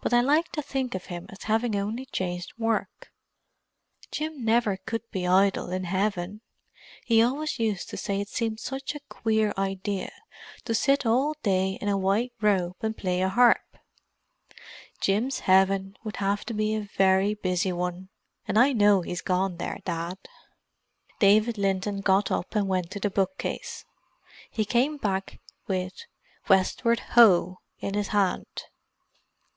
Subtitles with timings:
[0.00, 3.10] But I like to think of him as having only changed work.
[4.12, 6.40] Jim never could be idle in Heaven;
[7.04, 10.12] he always used to say it seemed such a queer idea
[10.66, 13.76] to sit all day in a white robe and play a harp.
[15.02, 18.08] Jim's Heaven would have to be a very busy one,
[18.46, 20.18] and I know he's gone there, Dad."
[21.18, 23.84] David Linton got up and went to the bookcase.
[24.52, 26.04] He came back with
[26.48, 27.58] Westward Ho!
[27.80, 28.46] in his hand.